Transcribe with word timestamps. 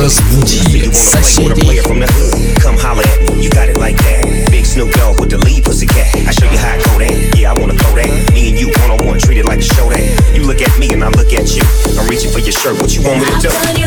Разбуди 0.00 0.90
соседей. 0.92 1.80
from 1.82 2.00
the 2.00 2.06
hood. 2.06 2.60
Come 2.60 2.76
holler 2.76 3.02
at 3.02 3.20
me, 3.22 3.42
you 3.42 3.50
got 3.50 3.68
it 3.68 3.78
like 3.78 3.96
that. 3.98 4.50
Big 4.50 4.64
Snoop 4.66 4.92
Dogg 4.92 5.20
with 5.20 5.30
the 5.30 5.38
lead 5.38 5.64
pussycat. 5.64 6.14
I 6.26 6.30
show 6.32 6.50
you 6.50 6.58
how 6.58 6.74
I 6.74 6.78
go 6.78 6.98
that. 6.98 7.36
Yeah, 7.36 7.52
I 7.52 7.58
wanna 7.58 7.74
throw 7.74 7.94
that. 7.94 8.32
Me 8.32 8.50
and 8.50 8.58
you 8.58 8.68
one 8.82 8.90
on 8.90 9.06
one, 9.06 9.18
treat 9.18 9.38
it 9.38 9.46
like 9.46 9.60
a 9.60 9.68
show 9.74 9.88
that. 9.90 10.34
You 10.34 10.42
look 10.44 10.60
at 10.60 10.78
me 10.78 10.92
and 10.92 11.02
I 11.02 11.08
look 11.08 11.32
at 11.32 11.54
you. 11.56 11.62
I'm 11.98 12.08
reaching 12.08 12.30
for 12.30 12.40
your 12.40 12.52
shirt, 12.52 12.80
what 12.80 12.94
you 12.94 13.02
want 13.02 13.20
me 13.20 13.26
to 13.26 13.48
do? 13.48 13.79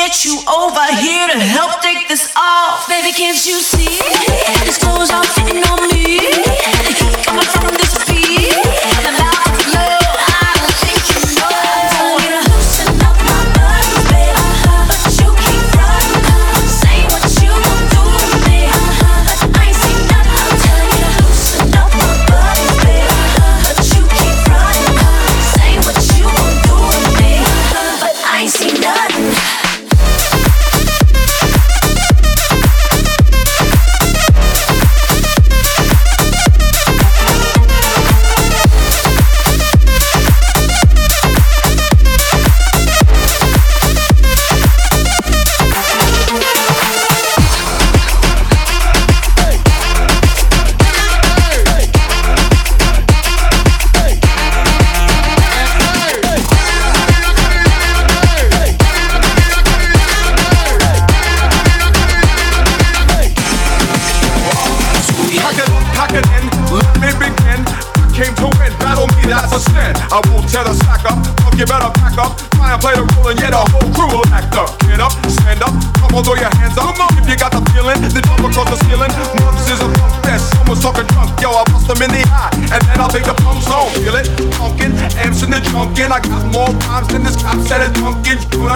Get 0.00 0.24
you 0.24 0.40
over 0.48 0.86
here 0.96 1.26
to 1.28 1.38
help 1.38 1.82
take 1.82 2.08
this 2.08 2.32
off. 2.34 2.88
Baby, 2.88 3.12
can't 3.12 3.36
you 3.44 3.60
see? 3.60 4.00
These 4.64 4.78
clothes 4.78 5.10
are 5.10 5.24
fitting 5.24 5.62
on 5.64 5.90
me. 5.92 6.79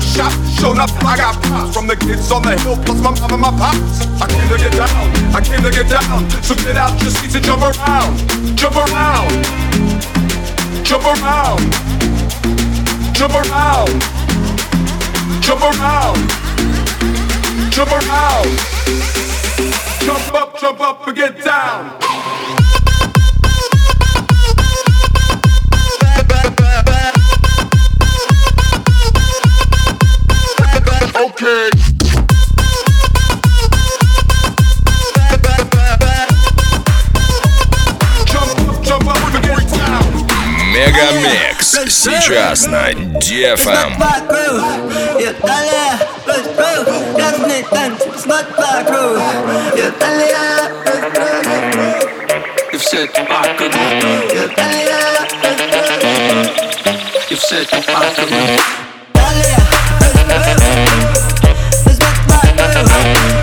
Doing 0.00 0.12
shot, 0.12 0.32
showing 0.58 0.78
up, 0.78 0.90
I 1.04 1.16
got 1.16 1.42
props 1.42 1.74
from 1.74 1.86
the 1.86 1.96
kids 1.96 2.30
on 2.32 2.42
the 2.42 2.56
hill, 2.58 2.76
plus 2.84 3.00
my 3.00 3.10
mom 3.10 3.32
and 3.32 3.40
my 3.40 3.50
pops. 3.50 4.06
I 4.20 4.26
came 4.28 4.48
to 4.48 4.56
get 4.56 4.72
down, 4.72 5.34
I 5.34 5.40
came 5.40 5.62
to 5.62 5.70
get 5.70 5.88
down. 5.88 6.30
So 6.42 6.54
get 6.54 6.76
out 6.76 7.00
your 7.02 7.10
seats 7.10 7.34
and 7.34 7.44
jump 7.44 7.62
around, 7.62 8.16
jump 8.56 8.76
around, 8.76 9.30
jump 10.84 11.04
around, 11.04 11.60
jump 13.12 13.34
around, 13.34 14.00
jump 15.42 15.62
around, 15.62 16.18
jump 17.70 17.92
around, 17.92 18.48
jump 20.00 20.34
up, 20.34 20.60
jump 20.60 20.80
up 20.80 21.06
and 21.06 21.16
get 21.16 21.44
down. 21.44 22.09
Вокруг. 48.56 49.18
Я 49.76 49.90
далее, 49.98 50.38
И 52.72 52.76
все 52.76 53.04
это 53.04 53.24
далее, 54.56 54.90
и 57.28 57.34
все 57.34 57.56
это 57.62 57.76
паково 57.82 58.28
далее, 59.12 59.58
вокруг. 60.28 60.60
Я 63.34 63.39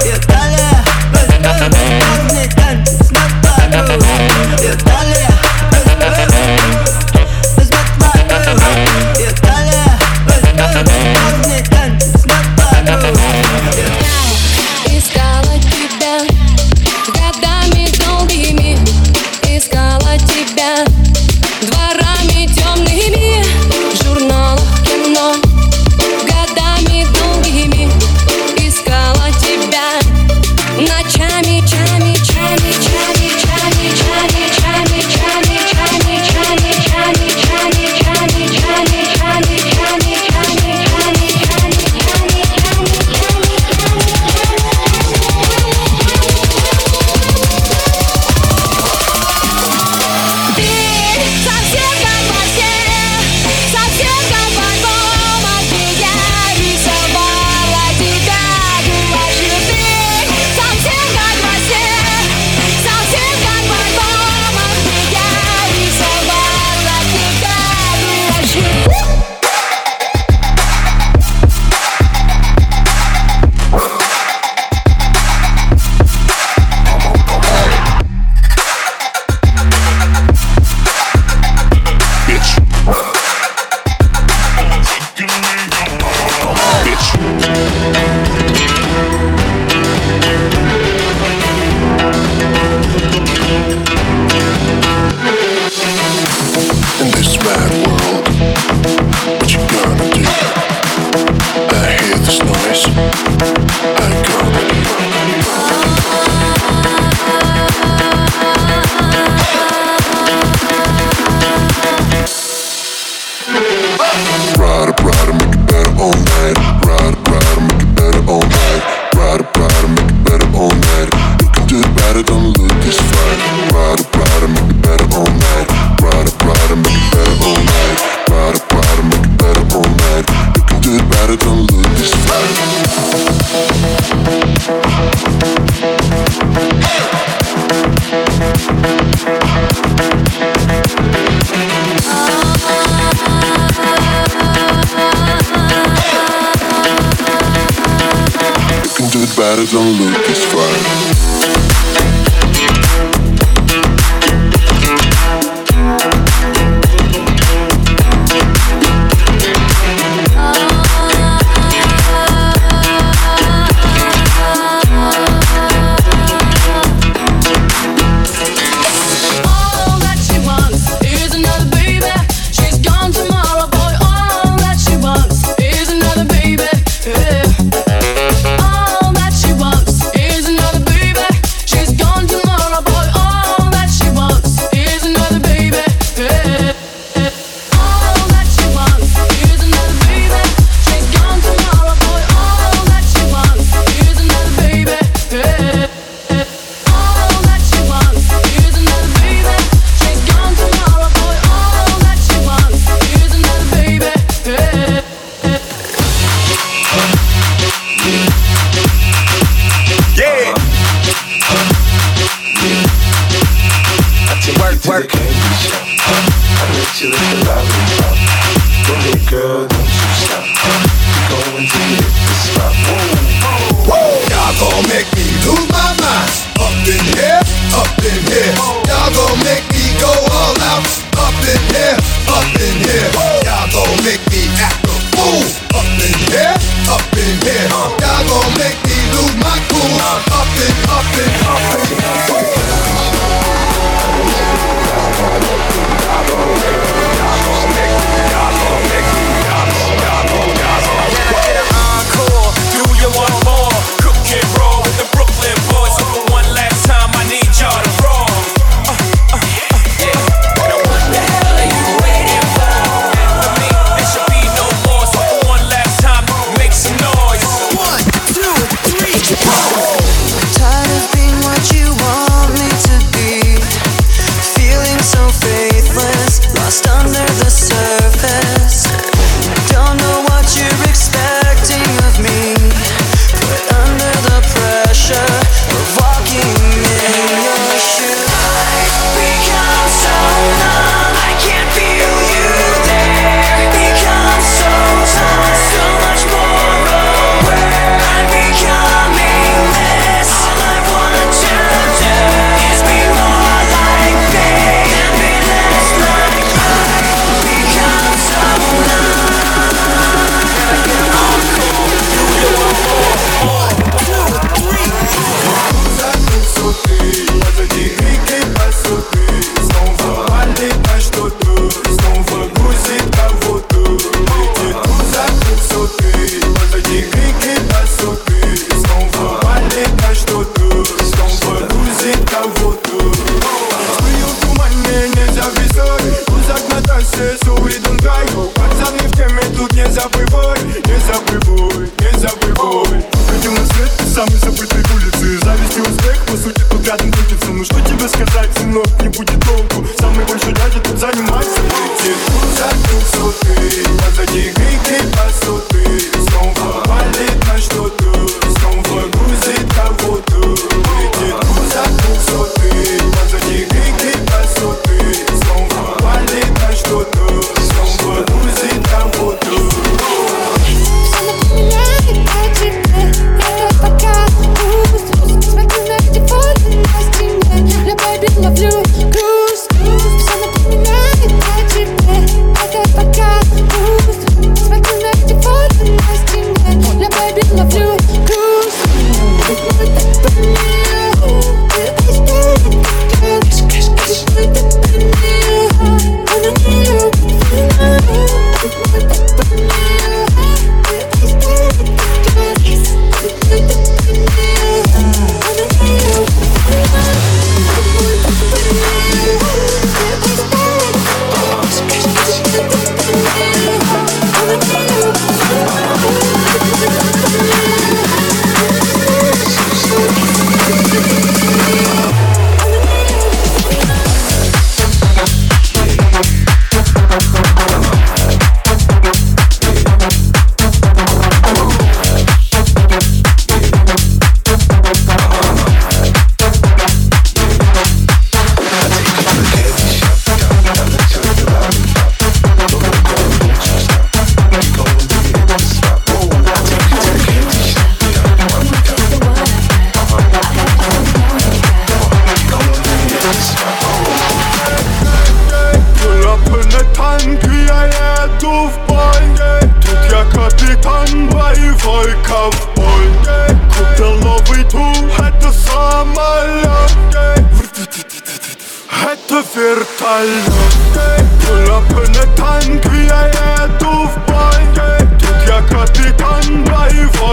eyes 149.68 149.76
on 149.76 149.92
look. 150.00 150.27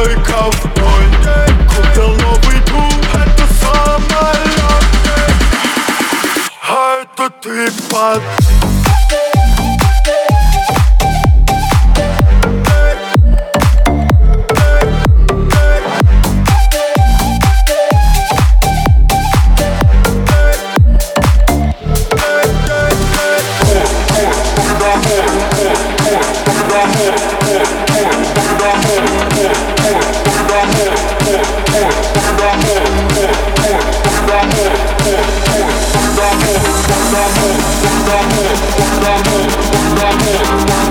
той 0.05 0.15
ковбой 0.17 1.05
Купил 1.69 2.09
новый 2.17 2.61
дуб, 2.67 2.95
это 3.15 3.47
самолет 3.55 4.85
А 6.69 7.03
это 7.03 7.31
ты 7.41 7.71
подпись 7.91 8.54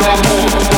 amor 0.05 0.72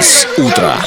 Dance 0.00 0.26
утро. 0.38 0.78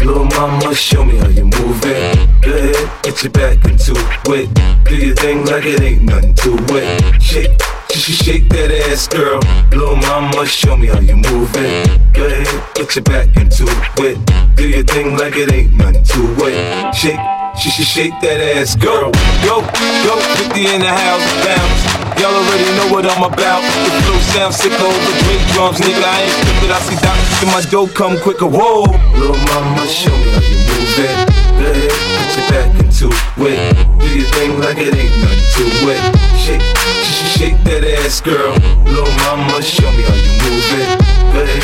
Little 0.00 0.24
mama, 0.24 0.74
show 0.74 1.04
me 1.04 1.16
how 1.16 1.28
you 1.28 1.44
move 1.44 1.80
it. 1.84 2.18
Go 2.42 2.50
ahead, 2.52 2.90
get 3.02 3.22
your 3.22 3.30
back 3.30 3.64
into 3.64 3.92
it. 4.34 4.48
Do 4.84 4.96
your 4.96 5.14
thing 5.14 5.44
like 5.46 5.64
it 5.64 5.80
ain't 5.80 6.02
nothing 6.02 6.34
to 6.34 6.56
it. 6.76 7.22
Shake, 7.22 7.52
sh- 7.92 7.98
sh- 7.98 8.24
shake 8.24 8.48
that 8.48 8.72
ass, 8.90 9.06
girl. 9.06 9.38
Little 9.70 9.94
mama, 9.96 10.44
show 10.44 10.76
me 10.76 10.88
how 10.88 10.98
you 10.98 11.16
move 11.16 11.50
it. 11.54 11.88
Go 12.14 12.24
ahead, 12.26 12.48
get 12.74 12.96
your 12.96 13.04
back 13.04 13.28
into 13.36 13.64
it. 13.98 14.18
Do 14.56 14.68
your 14.68 14.82
thing 14.82 15.16
like 15.16 15.36
it 15.36 15.52
ain't 15.52 15.74
nothing 15.74 16.02
to 16.02 16.20
it. 16.46 16.94
Shake, 16.94 17.20
sh- 17.59 17.71
should 17.73 17.87
shake 17.87 18.15
that 18.21 18.39
ass, 18.57 18.75
girl. 18.75 19.11
Go, 19.45 19.61
go, 20.05 20.13
50 20.49 20.65
in 20.65 20.81
the 20.81 20.91
house, 20.91 21.25
bounce. 21.45 21.81
Y'all 22.17 22.33
already 22.33 22.65
know 22.77 22.89
what 22.89 23.05
I'm 23.05 23.21
about. 23.23 23.61
The 23.61 23.91
flow 24.05 24.19
sounds 24.33 24.57
sick 24.57 24.73
over 24.73 25.11
Drake 25.25 25.45
drums, 25.53 25.77
nigga. 25.77 26.01
I 26.01 26.25
ain't 26.25 26.33
stupid. 26.33 26.69
I 26.73 26.79
see 26.81 26.97
doctors 26.97 27.39
in 27.43 27.49
my 27.53 27.61
dough 27.69 27.87
come 27.93 28.17
quicker. 28.19 28.47
Whoa, 28.49 28.89
little 29.17 29.37
mama, 29.53 29.85
show 29.85 30.09
me 30.17 30.29
how 30.33 30.41
you 30.41 30.57
move 30.65 30.97
it. 30.97 31.13
Go 31.57 31.65
ahead, 31.69 31.93
put 31.93 32.29
your 32.37 32.45
back 32.49 32.71
into 32.81 33.07
it. 33.13 33.59
Do 34.01 34.07
your 34.09 34.27
thing 34.33 34.51
like 34.59 34.77
it 34.81 34.93
ain't 34.97 35.13
nothing 35.21 35.45
to 35.57 35.93
it. 35.93 36.01
Shake, 36.41 36.65
sh- 37.05 37.37
shake 37.37 37.59
that 37.69 37.83
ass, 38.01 38.21
girl. 38.21 38.53
Little 38.89 39.13
mama, 39.29 39.61
show 39.61 39.89
me 39.93 40.01
how 40.01 40.17
you 40.17 40.33
move 40.41 40.69
it. 40.73 40.89
Go 41.33 41.41
ahead, 41.45 41.61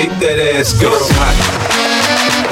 kick 0.00 0.18
that 0.20 0.38
ass, 0.38 0.72
go. 0.80 0.88
hot. 0.92 2.49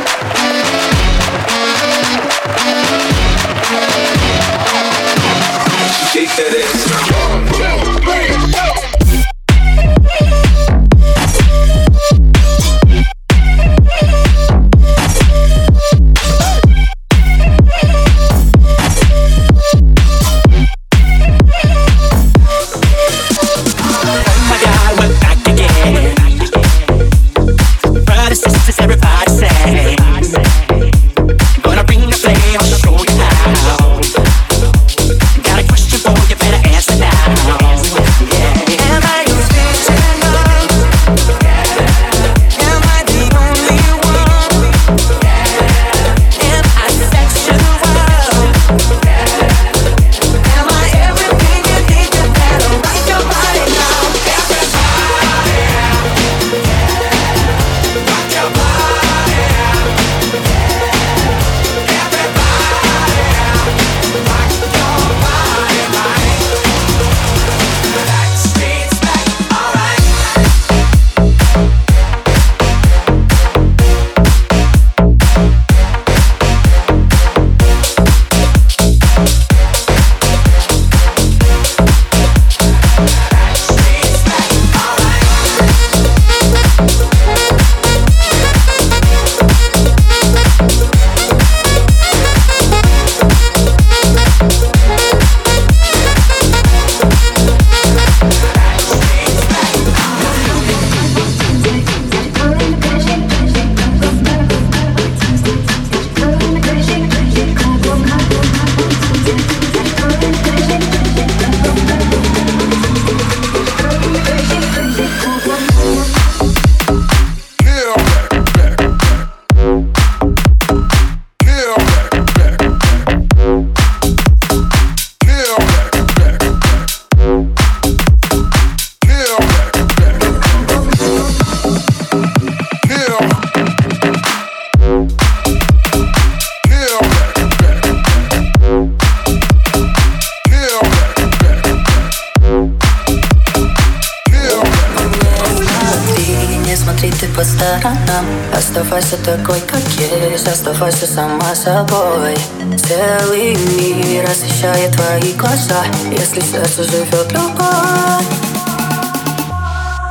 Оставайся 150.88 151.14
сама 151.14 151.55
собой. 151.55 152.35
Целый 152.79 153.55
мир 153.57 154.24
освещает 154.24 154.90
твои 154.92 155.35
глаза 155.35 155.85
Если 156.11 156.40
сердце 156.40 156.83
живет 156.85 157.31
любовь. 157.31 158.24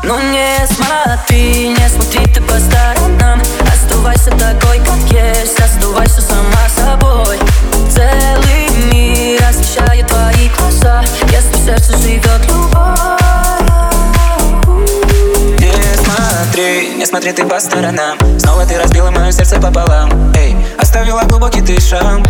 Ну 0.03 0.19
не 0.29 0.55
смотри, 0.67 1.69
не 1.69 1.89
смотри 1.89 2.31
ты 2.31 2.41
по 2.41 2.59
сторонам. 2.59 3.41
Оставайся 3.73 4.29
такой, 4.29 4.77
как 4.79 4.99
есть 5.09 5.59
Оставайся 5.59 6.21
сама 6.21 6.69
собой. 6.69 7.39
Целый 7.89 8.69
мир 8.93 9.41
освещает 9.49 10.05
твои 10.05 10.47
глаза 10.59 11.03
Если 11.31 11.65
сердце 11.65 11.97
живет 11.97 12.45
любовь 12.49 13.17
смотри, 16.11 16.95
не 16.95 17.05
смотри 17.05 17.31
ты 17.31 17.45
по 17.45 17.59
сторонам. 17.59 18.17
Снова 18.39 18.65
ты 18.65 18.77
разбила 18.77 19.11
мое 19.11 19.31
сердце 19.31 19.59
пополам. 19.59 20.33
Эй, 20.35 20.55
оставила 20.79 21.21
глубокий 21.23 21.61
ты 21.61 21.79
шрам 21.79 22.23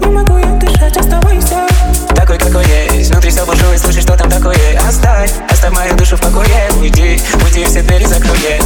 Не 0.00 0.06
могу 0.06 0.38
я 0.38 0.46
дышать, 0.58 0.96
оставайся. 0.96 1.66
Такой, 2.14 2.38
какой 2.38 2.64
есть. 2.66 3.10
Внутри 3.10 3.30
все 3.30 3.44
буржуй, 3.44 3.78
слышишь, 3.78 4.02
что 4.02 4.16
там 4.16 4.30
такое? 4.30 4.78
Оставь, 4.88 5.30
оставь 5.50 5.72
мою 5.72 5.94
душу 5.94 6.16
в 6.16 6.20
покое. 6.20 6.70
Уйди, 6.80 7.20
уйди, 7.44 7.64
все 7.64 7.82
двери 7.82 8.04
закрой. 8.04 8.60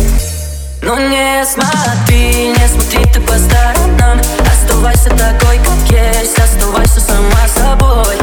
Ну 0.83 0.97
не 0.97 1.45
смотри, 1.45 2.49
не 2.49 2.69
смотри 2.69 3.05
ты 3.13 3.21
по 3.21 3.33
сторонам. 3.33 4.19
Оставайся 4.41 5.11
такой, 5.11 5.59
как 5.59 5.91
есть. 5.91 6.39
Оставайся 6.39 7.01
сама 7.01 7.49
собой. 7.49 8.17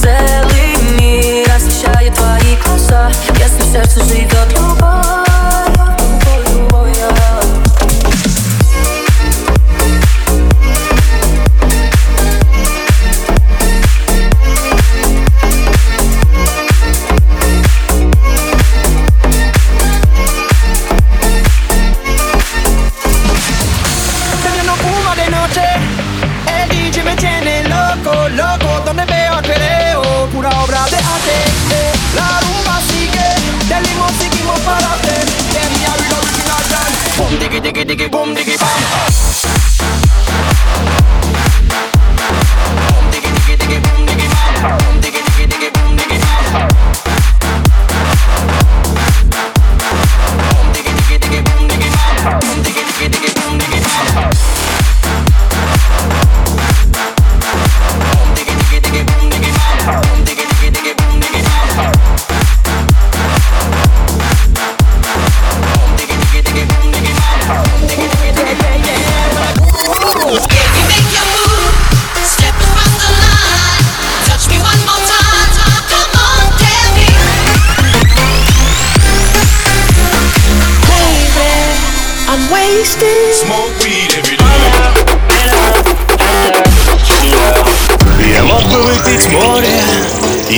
Целый 0.00 0.76
мир 0.98 1.48
освещает 1.54 2.14
твои 2.14 2.56
глаза. 2.64 3.10
Если 3.38 3.72
сердце 3.72 4.04
живет 4.04 4.52
любовь, 4.52 5.15